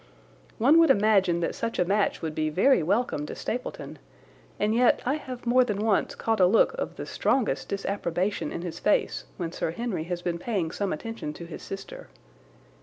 [0.57, 3.99] One would imagine that such a match would be very welcome to Stapleton,
[4.59, 8.63] and yet I have more than once caught a look of the strongest disapprobation in
[8.63, 12.07] his face when Sir Henry has been paying some attention to his sister.